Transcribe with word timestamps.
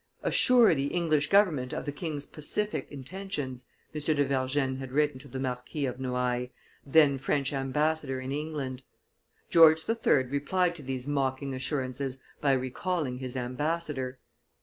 "Assure 0.23 0.73
the 0.73 0.87
English 0.87 1.29
government 1.29 1.73
of 1.73 1.85
the 1.85 1.91
king's 1.91 2.25
pacific 2.25 2.87
intentions," 2.89 3.67
M. 3.93 4.01
de 4.15 4.25
Vergennes 4.25 4.79
had 4.79 4.91
written 4.91 5.19
to 5.19 5.27
the 5.27 5.39
Marquis 5.39 5.85
of 5.85 5.99
Noailles, 5.99 6.49
then 6.83 7.19
French 7.19 7.53
ambassador 7.53 8.19
in 8.19 8.31
England. 8.31 8.81
George 9.51 9.87
III. 9.87 10.23
replied 10.23 10.73
to 10.73 10.81
these 10.81 11.05
mocking 11.05 11.53
assurances 11.53 12.19
by 12.41 12.53
recalling 12.53 13.19
his 13.19 13.37
ambassador. 13.37 14.17